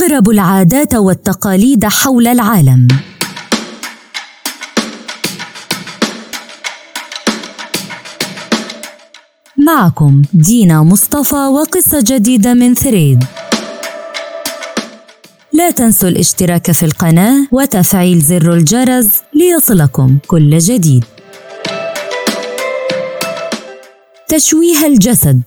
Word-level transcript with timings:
أغرب 0.00 0.30
العادات 0.30 0.94
والتقاليد 0.94 1.86
حول 1.86 2.26
العالم. 2.26 2.88
معكم 9.56 10.22
دينا 10.32 10.82
مصطفى 10.82 11.34
وقصة 11.34 12.04
جديدة 12.06 12.54
من 12.54 12.74
ثريد 12.74 13.24
لا 15.52 15.70
تنسوا 15.70 16.08
الاشتراك 16.08 16.72
في 16.72 16.84
القناة 16.84 17.46
وتفعيل 17.52 18.20
زر 18.20 18.52
الجرس 18.52 19.22
ليصلكم 19.34 20.18
كل 20.26 20.58
جديد. 20.58 21.04
تشويه 24.28 24.86
الجسد 24.86 25.42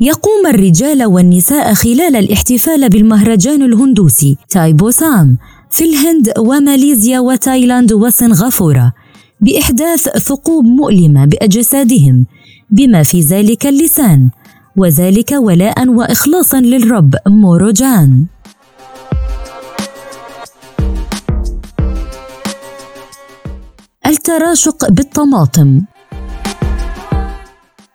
يقوم 0.00 0.46
الرجال 0.46 1.04
والنساء 1.04 1.74
خلال 1.74 2.16
الاحتفال 2.16 2.88
بالمهرجان 2.88 3.62
الهندوسي 3.62 4.36
تايبوسام 4.50 5.38
في 5.70 5.84
الهند 5.84 6.32
وماليزيا 6.38 7.20
وتايلاند 7.20 7.92
وسنغافورة 7.92 8.92
بإحداث 9.40 10.08
ثقوب 10.08 10.64
مؤلمة 10.64 11.24
بأجسادهم 11.24 12.26
بما 12.70 13.02
في 13.02 13.20
ذلك 13.20 13.66
اللسان 13.66 14.30
وذلك 14.76 15.32
ولاء 15.32 15.88
وإخلاصا 15.88 16.60
للرب 16.60 17.14
موروجان. 17.26 18.26
التراشق 24.06 24.90
بالطماطم 24.90 25.80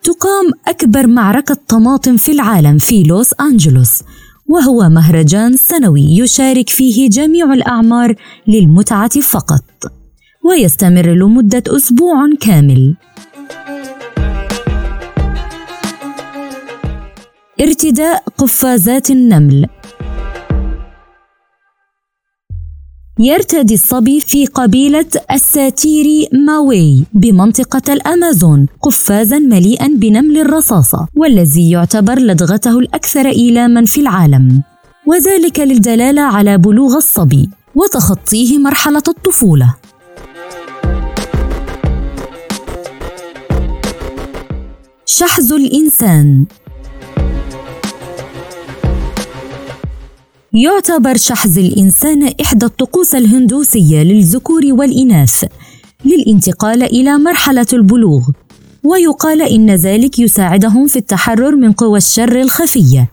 تقام 0.04 0.52
أكبر 0.68 1.08
معركة 1.08 1.58
طماطم 1.68 2.18
في 2.18 2.32
العالم 2.32 2.78
في 2.78 3.04
لوس 3.04 3.34
أنجلوس 3.42 4.04
وهو 4.48 4.90
مهرجان 4.90 5.58
سنوي 5.58 6.02
يشارك 6.02 6.70
فيه 6.70 7.10
جميع 7.10 7.54
الأعمار 7.54 8.16
للمتعة 8.48 9.22
فقط 9.22 9.64
ويستمر 10.46 11.06
لمدة 11.06 11.64
أسبوع 11.68 12.30
كامل. 12.42 12.96
ارتداء 17.62 18.24
قفازات 18.38 19.12
النمل 19.12 19.68
يرتدي 23.22 23.74
الصبي 23.74 24.20
في 24.20 24.46
قبيلة 24.46 25.06
الساتيري 25.32 26.30
ماوي 26.46 27.06
بمنطقة 27.14 27.94
الأمازون 27.94 28.68
قفازا 28.82 29.40
مليئا 29.40 29.88
بنمل 29.88 30.38
الرصاصة 30.38 31.08
والذي 31.16 31.70
يعتبر 31.72 32.20
لدغته 32.20 32.80
الأكثر 32.80 33.26
إيلاما 33.26 33.86
في 33.86 34.02
العالم. 34.02 34.64
وذلك 35.06 35.60
للدلالة 35.60 36.22
على 36.22 36.58
بلوغ 36.58 36.96
الصبي 36.96 37.50
وتخطيه 37.76 38.58
مرحلة 38.58 39.04
الطفولة. 39.08 39.76
شحذ 45.06 45.54
الإنسان 45.54 46.46
يعتبر 50.54 51.18
شحذ 51.18 51.58
الإنسان 51.58 52.34
إحدى 52.42 52.66
الطقوس 52.66 53.16
الهندوسية 53.16 54.04
للذكور 54.04 54.62
والإناث 54.66 55.46
للانتقال 56.06 56.84
إلى 56.84 57.18
مرحلة 57.18 57.66
البلوغ. 57.74 58.30
ويقال 58.84 59.42
إن 59.42 59.70
ذلك 59.72 60.20
يساعدهم 60.20 60.88
في 60.88 60.96
التحرر 60.96 61.56
من 61.56 61.72
قوى 61.72 61.98
الشر 61.98 62.42
الخفية. 62.42 63.12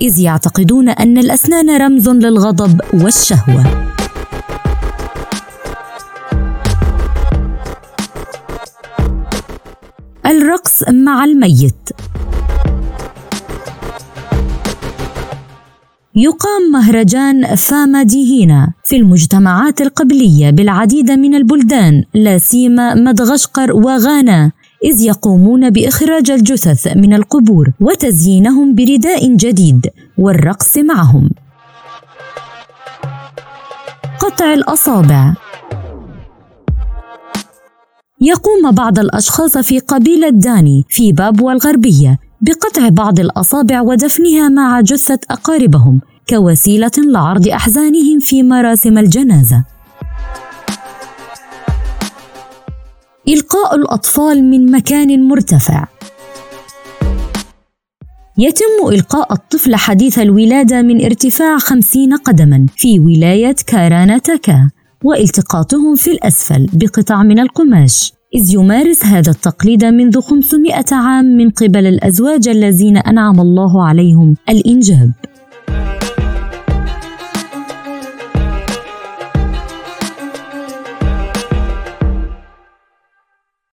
إذ 0.00 0.18
يعتقدون 0.20 0.88
أن 0.88 1.18
الأسنان 1.18 1.70
رمز 1.70 2.08
للغضب 2.08 2.80
والشهوة. 2.94 3.90
الرقص 10.26 10.82
مع 10.88 11.24
الميت. 11.24 11.93
يقام 16.16 16.72
مهرجان 16.72 17.54
فاما 17.54 18.02
ديهينا 18.02 18.72
في 18.84 18.96
المجتمعات 18.96 19.80
القبلية 19.80 20.50
بالعديد 20.50 21.10
من 21.10 21.34
البلدان 21.34 22.04
لا 22.14 22.38
سيما 22.38 22.94
مدغشقر 22.94 23.72
وغانا 23.72 24.52
إذ 24.84 25.00
يقومون 25.02 25.70
بإخراج 25.70 26.30
الجثث 26.30 26.96
من 26.96 27.14
القبور 27.14 27.70
وتزيينهم 27.80 28.74
برداء 28.74 29.36
جديد 29.36 29.86
والرقص 30.18 30.76
معهم. 30.78 31.30
قطع 34.20 34.54
الأصابع 34.54 35.34
يقوم 38.20 38.70
بعض 38.70 38.98
الأشخاص 38.98 39.58
في 39.58 39.78
قبيلة 39.78 40.28
داني 40.28 40.84
في 40.88 41.12
بابوا 41.12 41.52
الغربية 41.52 42.18
بقطع 42.46 42.88
بعض 42.88 43.20
الأصابع 43.20 43.80
ودفنها 43.80 44.48
مع 44.48 44.80
جثة 44.80 45.18
أقاربهم 45.30 46.00
كوسيلة 46.30 46.90
لعرض 46.98 47.48
أحزانهم 47.48 48.18
في 48.20 48.42
مراسم 48.42 48.98
الجنازة. 48.98 49.64
إلقاء 53.28 53.74
الأطفال 53.74 54.44
من 54.44 54.70
مكان 54.70 55.28
مرتفع 55.28 55.86
يتم 58.38 58.88
إلقاء 58.88 59.32
الطفل 59.32 59.76
حديث 59.76 60.18
الولادة 60.18 60.82
من 60.82 61.04
ارتفاع 61.04 61.58
خمسين 61.58 62.16
قدما 62.16 62.66
في 62.76 63.00
ولاية 63.00 63.56
كاراناتاكا 63.66 64.70
والتقاطهم 65.04 65.96
في 65.96 66.10
الأسفل 66.10 66.66
بقطع 66.72 67.22
من 67.22 67.38
القماش 67.38 68.13
إذ 68.34 68.54
يمارس 68.54 69.04
هذا 69.04 69.30
التقليد 69.30 69.84
منذ 69.84 70.20
500 70.20 70.84
عام 70.92 71.24
من 71.24 71.50
قبل 71.50 71.86
الأزواج 71.86 72.48
الذين 72.48 72.96
أنعم 72.96 73.40
الله 73.40 73.84
عليهم. 73.84 74.36
الإنجاب. 74.48 75.12